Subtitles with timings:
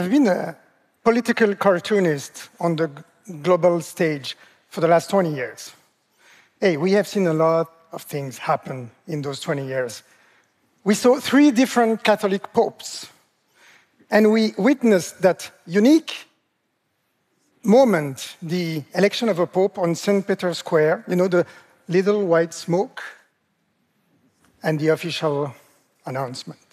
[0.00, 0.56] I've been a
[1.04, 2.90] political cartoonist on the
[3.42, 4.34] global stage
[4.70, 5.74] for the last 20 years.
[6.58, 10.02] Hey, we have seen a lot of things happen in those 20 years.
[10.84, 13.08] We saw three different Catholic popes,
[14.10, 16.14] and we witnessed that unique
[17.62, 20.26] moment, the election of a pope on St.
[20.26, 21.44] Peter's Square, you know, the
[21.88, 23.02] little white smoke,
[24.62, 25.54] and the official
[26.06, 26.69] announcement.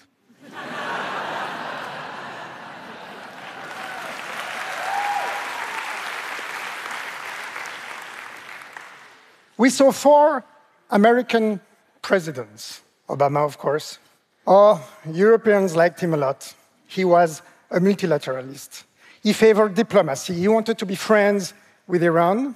[9.58, 10.46] We saw four
[10.92, 11.60] American
[12.02, 13.98] presidents, Obama, of course.
[14.46, 16.54] Oh, Europeans liked him a lot.
[16.88, 18.84] He was a multilateralist.
[19.22, 20.36] He favored diplomacy.
[20.36, 21.54] He wanted to be friends
[21.88, 22.56] with Iran.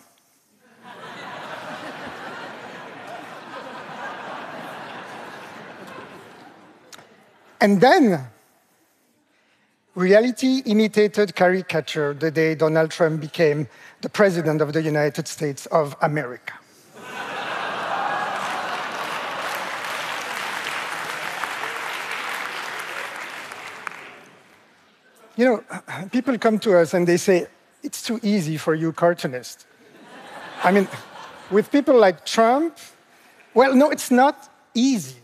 [7.59, 8.27] and then,
[9.95, 13.67] reality imitated caricature the day Donald Trump became
[13.99, 16.53] the President of the United States of America.
[25.37, 25.63] You know,
[26.11, 27.47] people come to us and they say,
[27.83, 29.65] it's too easy for you cartoonists.
[30.63, 30.87] I mean,
[31.49, 32.77] with people like Trump,
[33.53, 35.17] well, no, it's not easy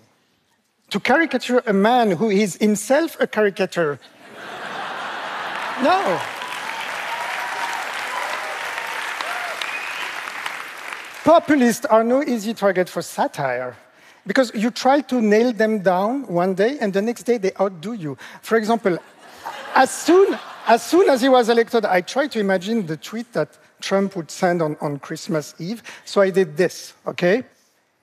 [0.89, 3.99] to caricature a man who is himself a caricature.
[5.83, 6.19] no.
[11.23, 13.75] Populists are no easy target for satire
[14.25, 17.93] because you try to nail them down one day and the next day they outdo
[17.93, 18.17] you.
[18.41, 18.97] For example,
[19.77, 23.59] as soon, as soon as he was elected, I tried to imagine the tweet that
[23.79, 25.83] Trump would send on, on Christmas Eve.
[26.03, 27.43] So I did this, okay?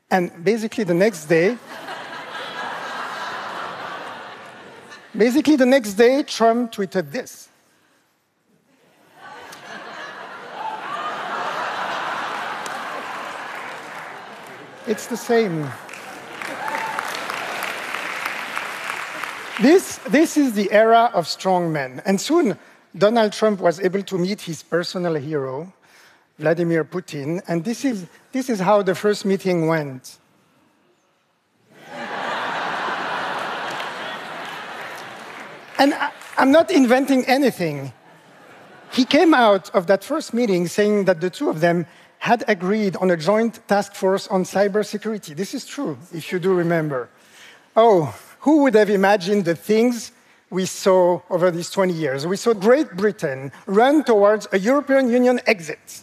[0.09, 1.59] And basically the next day,
[5.17, 7.49] basically the next day, Trump tweeted this.
[14.87, 15.69] It's the same.
[19.63, 22.03] This, this is the era of strong men.
[22.05, 22.59] And soon,
[22.97, 25.73] Donald Trump was able to meet his personal hero,
[26.39, 27.41] Vladimir Putin.
[27.47, 30.19] And this is, this is how the first meeting went.
[35.79, 37.93] and I, I'm not inventing anything.
[38.93, 41.87] He came out of that first meeting saying that the two of them
[42.19, 45.37] had agreed on a joint task force on cybersecurity.
[45.37, 47.09] This is true, if you do remember.
[47.77, 48.15] Oh,
[48.45, 50.13] who would have imagined the things
[50.51, 52.27] we saw over these 20 years?
[52.27, 56.03] We saw Great Britain run towards a European Union exit.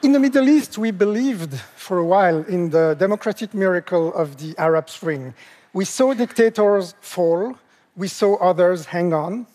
[0.00, 4.54] in the Middle East, we believed for a while in the democratic miracle of the
[4.58, 5.34] Arab Spring.
[5.72, 7.58] We saw dictators fall,
[7.96, 9.48] we saw others hang on.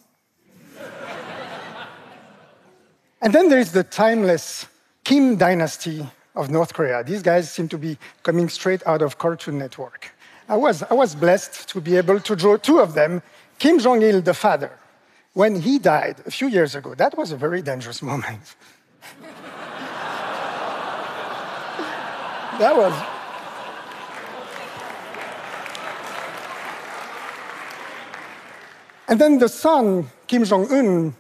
[3.22, 4.68] and then there is the timeless
[5.04, 7.04] Kim dynasty of North Korea.
[7.04, 10.12] These guys seem to be coming straight out of Cartoon Network.
[10.48, 13.22] I was, I was blessed to be able to draw two of them.
[13.60, 14.72] Kim Jong il, the father,
[15.34, 18.56] when he died a few years ago, that was a very dangerous moment.
[22.60, 22.94] that was.
[29.08, 31.14] And then the son, Kim Jong un,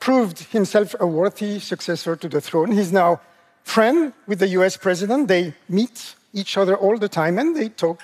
[0.00, 2.72] proved himself a worthy successor to the throne.
[2.72, 3.20] He's now
[3.62, 5.28] friend with the US president.
[5.28, 8.02] They meet each other all the time and they talk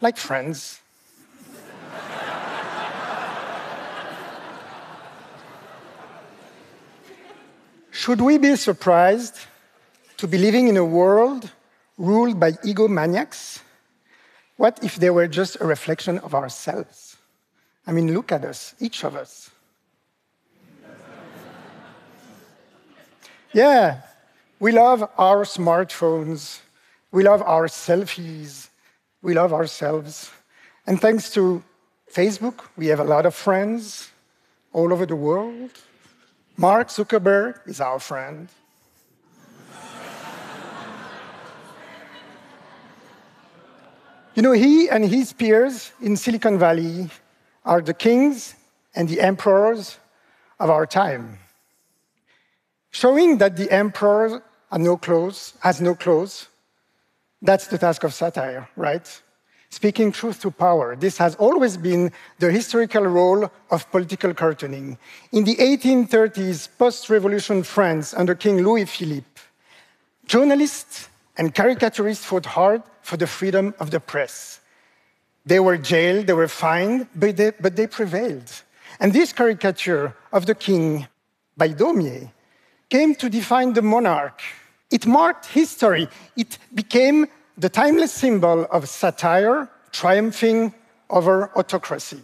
[0.00, 0.80] like friends.
[8.02, 9.36] Should we be surprised
[10.16, 11.52] to be living in a world
[11.96, 13.60] ruled by egomaniacs?
[14.56, 17.16] What if they were just a reflection of ourselves?
[17.86, 19.51] I mean, look at us, each of us.
[23.54, 24.00] Yeah,
[24.58, 26.60] we love our smartphones,
[27.10, 28.68] we love our selfies,
[29.20, 30.30] we love ourselves.
[30.86, 31.62] And thanks to
[32.10, 34.10] Facebook, we have a lot of friends
[34.72, 35.70] all over the world.
[36.56, 38.48] Mark Zuckerberg is our friend.
[44.34, 47.10] you know, he and his peers in Silicon Valley
[47.66, 48.54] are the kings
[48.94, 49.98] and the emperors
[50.58, 51.38] of our time
[52.92, 54.42] showing that the emperor
[54.78, 56.48] no clothes, has no clothes.
[57.42, 59.22] That's the task of satire, right?
[59.68, 60.96] Speaking truth to power.
[60.96, 64.96] This has always been the historical role of political cartooning.
[65.32, 69.40] In the 1830s, post revolution France under King Louis Philippe,
[70.26, 74.60] journalists and caricaturists fought hard for the freedom of the press.
[75.44, 78.50] They were jailed, they were fined, but they, but they prevailed.
[79.00, 81.08] And this caricature of the king
[81.56, 82.30] by Daumier
[82.92, 84.42] came to define the monarch.
[84.90, 86.08] It marked history.
[86.36, 90.74] It became the timeless symbol of satire triumphing
[91.08, 92.20] over autocracy.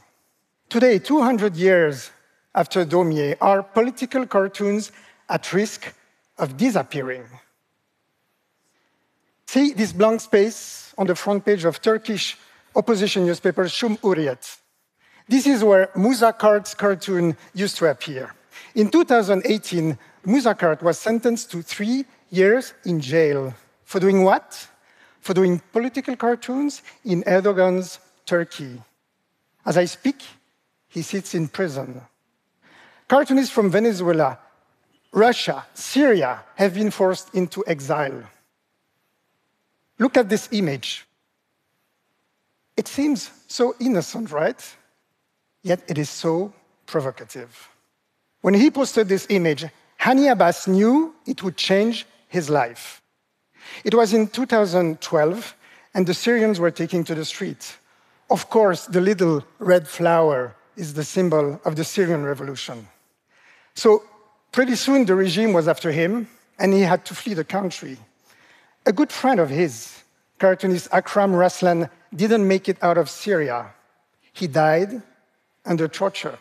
[0.68, 2.10] Today, 200 years
[2.54, 4.92] after Daumier, are political cartoons
[5.30, 5.94] at risk
[6.36, 7.24] of disappearing?
[9.46, 12.36] See this blank space on the front page of Turkish
[12.76, 14.58] opposition newspaper Cumhuriyet.
[15.26, 18.34] This is where Musa Kart's cartoon used to appear.
[18.74, 23.54] In 2018, Musa Kart was sentenced to three years in jail.
[23.84, 24.68] For doing what?
[25.20, 28.82] For doing political cartoons in Erdogan's Turkey.
[29.64, 30.22] As I speak,
[30.88, 32.00] he sits in prison.
[33.06, 34.38] Cartoonists from Venezuela,
[35.12, 38.22] Russia, Syria have been forced into exile.
[39.98, 41.06] Look at this image.
[42.76, 44.76] It seems so innocent, right?
[45.62, 46.52] Yet it is so
[46.86, 47.68] provocative.
[48.40, 49.64] When he posted this image,
[50.00, 53.02] Hani Abbas knew it would change his life.
[53.84, 55.56] It was in 2012,
[55.94, 57.76] and the Syrians were taking to the streets.
[58.30, 62.88] Of course, the little red flower is the symbol of the Syrian revolution.
[63.74, 64.02] So,
[64.52, 66.28] pretty soon the regime was after him,
[66.58, 67.96] and he had to flee the country.
[68.86, 70.02] A good friend of his,
[70.38, 73.66] cartoonist Akram Raslan, didn't make it out of Syria.
[74.32, 75.02] He died
[75.64, 76.38] under torture.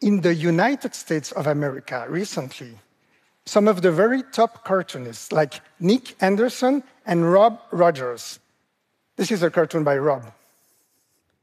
[0.00, 2.78] In the United States of America recently,
[3.44, 8.38] some of the very top cartoonists, like Nick Anderson and Rob Rogers,
[9.16, 10.24] this is a cartoon by Rob,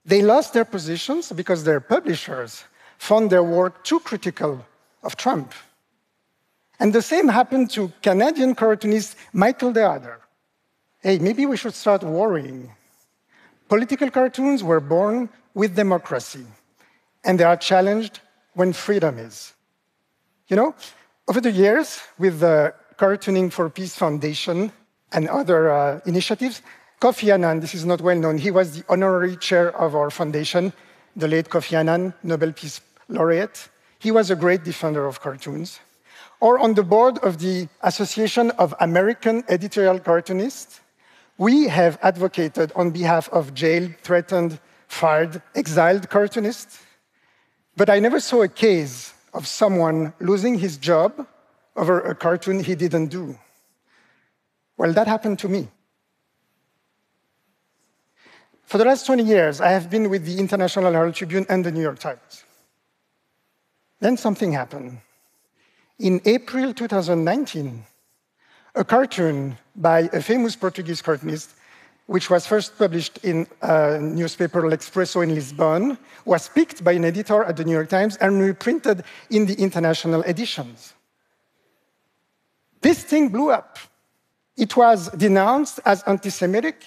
[0.06, 2.64] they lost their positions because their publishers
[2.98, 4.66] found their work too critical
[5.04, 5.54] of Trump.
[6.80, 10.20] And the same happened to Canadian cartoonist Michael de Adder.
[11.02, 12.72] Hey, maybe we should start worrying.
[13.70, 16.46] Political cartoons were born with democracy,
[17.24, 18.22] and they are challenged
[18.58, 19.54] when freedom is.
[20.48, 20.76] You know,
[21.30, 24.72] over the years, with the Cartooning for Peace Foundation
[25.12, 26.62] and other uh, initiatives,
[27.00, 30.74] Kofi Annan, this is not well known, he was the honorary chair of our foundation,
[31.16, 33.70] the late Kofi Annan, Nobel Peace Laureate.
[34.00, 35.80] He was a great defender of cartoons
[36.40, 40.82] or on the board of the Association of American Editorial Cartoonists,
[41.38, 46.80] we have advocated on behalf of jailed, threatened, fired, exiled cartoonists.
[47.78, 51.28] But I never saw a case of someone losing his job
[51.76, 53.38] over a cartoon he didn't do.
[54.78, 55.68] Well, that happened to me.
[58.64, 61.72] For the last 20 years, I have been with the International Herald Tribune and the
[61.72, 62.44] New York Times.
[64.00, 65.00] Then something happened.
[66.00, 67.86] In April 2019,
[68.76, 71.52] a cartoon by a famous Portuguese cartoonist,
[72.08, 77.44] which was first published in a newspaper L'Expresso in Lisbon, was picked by an editor
[77.44, 80.94] at the New York Times and reprinted in the international editions.
[82.82, 83.78] This thing blew up.
[84.56, 86.84] It was denounced as anti Semitic,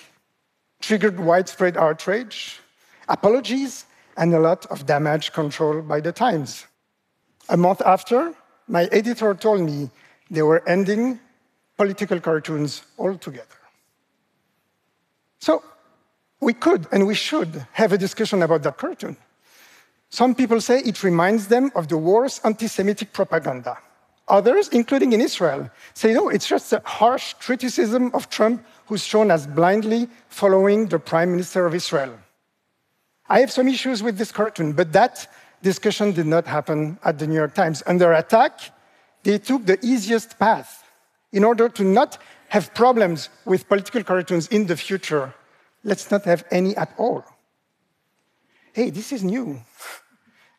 [0.80, 2.58] triggered widespread outrage,
[3.08, 3.84] apologies,
[4.16, 6.66] and a lot of damage control by the Times.
[7.48, 8.34] A month after,
[8.68, 9.90] my editor told me
[10.30, 11.20] they were ending
[11.76, 13.59] political cartoons altogether.
[15.40, 15.62] So
[16.40, 19.16] we could and we should have a discussion about that cartoon.
[20.10, 23.78] Some people say it reminds them of the worst anti Semitic propaganda.
[24.28, 29.30] Others, including in Israel, say no, it's just a harsh criticism of Trump who's shown
[29.30, 32.16] as blindly following the Prime Minister of Israel.
[33.28, 35.26] I have some issues with this cartoon, but that
[35.62, 37.82] discussion did not happen at the New York Times.
[37.86, 38.60] Under attack,
[39.22, 40.84] they took the easiest path.
[41.32, 42.18] In order to not
[42.50, 45.32] have problems with political cartoons in the future,
[45.84, 47.24] let's not have any at all.
[48.72, 49.60] Hey, this is new.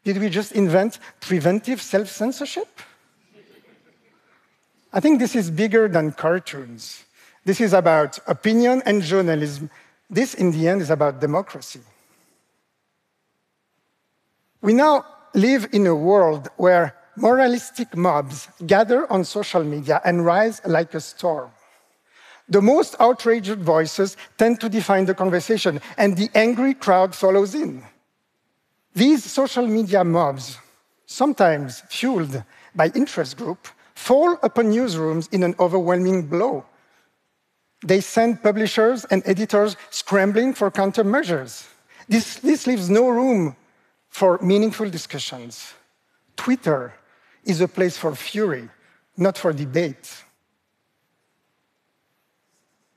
[0.04, 2.68] Did we just invent preventive self censorship?
[4.94, 7.04] I think this is bigger than cartoons.
[7.44, 9.70] This is about opinion and journalism.
[10.10, 11.82] This, in the end, is about democracy.
[14.62, 20.62] We now live in a world where moralistic mobs gather on social media and rise
[20.66, 21.52] like a storm.
[22.52, 27.82] The most outraged voices tend to define the conversation, and the angry crowd follows in.
[28.94, 30.58] These social media mobs,
[31.06, 32.44] sometimes fueled
[32.76, 36.66] by interest groups, fall upon newsrooms in an overwhelming blow.
[37.86, 41.66] They send publishers and editors scrambling for countermeasures.
[42.10, 43.56] This, this leaves no room
[44.10, 45.74] for meaningful discussions.
[46.36, 46.94] Twitter
[47.46, 48.68] is a place for fury,
[49.16, 50.26] not for debate.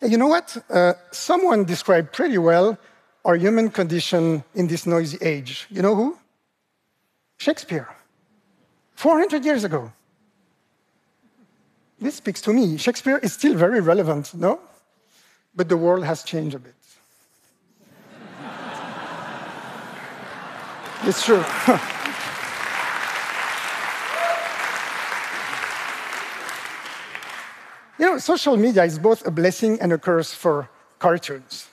[0.04, 0.56] You know what?
[0.70, 2.78] Uh, someone described pretty well
[3.24, 5.66] our human condition in this noisy age.
[5.70, 6.18] You know who?
[7.38, 7.88] Shakespeare.
[8.96, 9.90] 400 years ago.
[12.00, 12.76] This speaks to me.
[12.76, 14.60] Shakespeare is still very relevant, no?
[15.56, 16.74] But the world has changed a bit.
[21.08, 21.42] it's true.
[28.04, 30.68] you know, social media is both a blessing and a curse for
[30.98, 31.68] cartoons.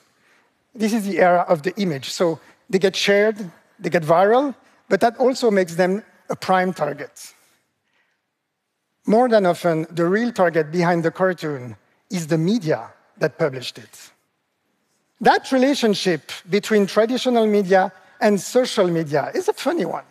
[0.73, 2.09] This is the era of the image.
[2.09, 3.37] So they get shared,
[3.77, 4.55] they get viral,
[4.87, 7.33] but that also makes them a prime target.
[9.05, 11.75] More than often, the real target behind the cartoon
[12.09, 14.11] is the media that published it.
[15.19, 20.05] That relationship between traditional media and social media is a funny one.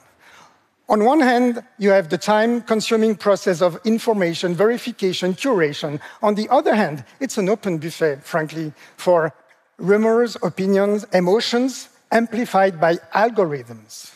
[0.91, 6.01] On one hand, you have the time consuming process of information, verification, curation.
[6.21, 9.33] On the other hand, it's an open buffet, frankly, for
[9.79, 14.13] rumors, opinions, emotions amplified by algorithms.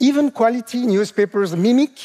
[0.00, 1.96] Even quality newspapers mimic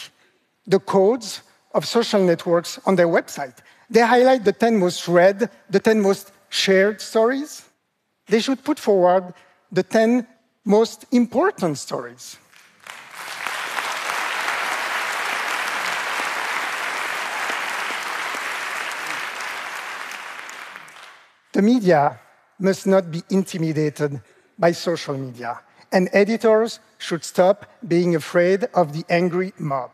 [0.67, 1.41] the codes
[1.73, 3.57] of social networks on their website.
[3.89, 7.65] They highlight the 10 most read, the 10 most shared stories.
[8.27, 9.33] They should put forward
[9.71, 10.27] the 10
[10.65, 12.37] most important stories.
[21.53, 22.19] The media
[22.57, 24.19] must not be intimidated
[24.57, 29.91] by social media, and editors should stop being afraid of the angry mob.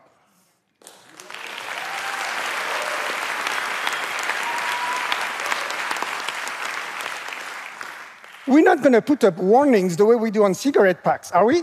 [8.46, 11.44] We're not going to put up warnings the way we do on cigarette packs, are
[11.44, 11.62] we?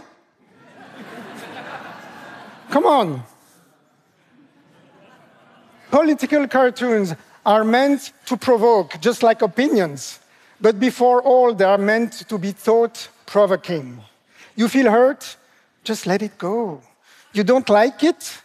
[2.69, 3.23] Come on.
[5.89, 7.15] Political cartoons
[7.47, 10.19] are meant to provoke, just like opinions.
[10.59, 14.01] But before all, they are meant to be thought provoking.
[14.57, 15.37] You feel hurt?
[15.85, 16.81] Just let it go.
[17.31, 18.41] You don't like it?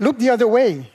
[0.00, 0.90] Look the other way.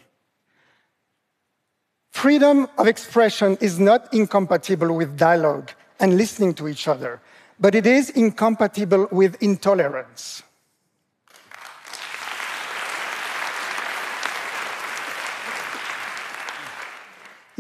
[2.12, 5.72] Freedom of expression is not incompatible with dialogue
[6.02, 7.22] and listening to each other,
[7.58, 10.44] but it is incompatible with intolerance.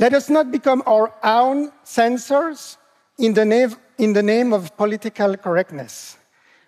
[0.01, 2.79] Let us not become our own censors
[3.19, 6.17] in the, name, in the name of political correctness.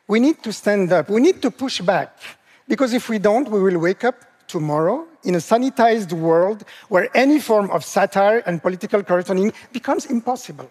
[0.08, 1.10] We need to stand up.
[1.10, 2.16] We need to push back.
[2.68, 7.40] Because if we don't, we will wake up tomorrow in a sanitized world where any
[7.40, 10.70] form of satire and political cartooning becomes impossible.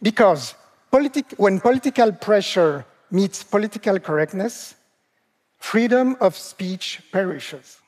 [0.00, 0.54] Because
[0.92, 4.76] politi- when political pressure meets political correctness,
[5.58, 7.78] freedom of speech perishes.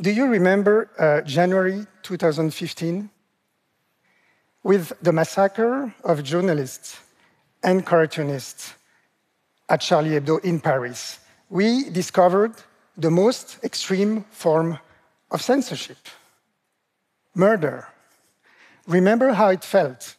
[0.00, 3.10] Do you remember uh, January 2015?
[4.62, 7.00] With the massacre of journalists
[7.64, 8.74] and cartoonists
[9.68, 11.18] at Charlie Hebdo in Paris,
[11.50, 12.52] we discovered
[12.96, 14.78] the most extreme form
[15.32, 15.98] of censorship
[17.34, 17.88] murder.
[18.86, 20.14] Remember how it felt.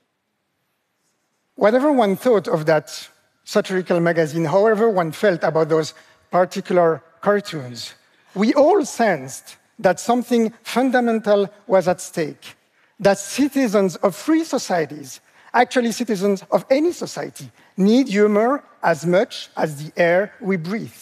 [1.56, 3.08] Whatever one thought of that
[3.46, 5.94] satirical magazine, however one felt about those
[6.32, 7.94] particular cartoons,
[8.36, 12.56] we all sensed that something fundamental was at stake,
[13.00, 15.22] that citizens of free societies,
[15.54, 20.94] actually citizens of any society, need humor as much as the air we breathe.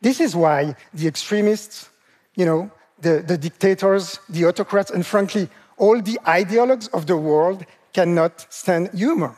[0.00, 1.90] This is why the extremists,
[2.34, 2.70] you know,
[3.00, 8.90] the, the dictators, the autocrats, and frankly, all the ideologues of the world cannot stand
[8.94, 9.36] humor.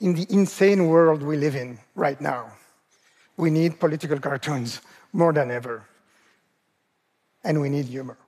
[0.00, 2.52] In the insane world we live in right now,
[3.36, 4.80] we need political cartoons
[5.12, 5.86] more than ever.
[7.44, 8.18] And we need humor.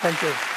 [0.00, 0.55] Thank you.